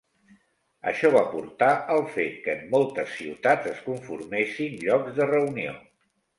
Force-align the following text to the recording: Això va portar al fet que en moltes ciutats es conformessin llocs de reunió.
Això 0.91 1.11
va 1.15 1.21
portar 1.33 1.67
al 1.97 2.01
fet 2.15 2.41
que 2.47 2.55
en 2.55 2.65
moltes 2.73 3.13
ciutats 3.19 3.71
es 3.75 3.87
conformessin 3.91 4.83
llocs 4.89 5.17
de 5.23 5.33
reunió. 5.37 5.81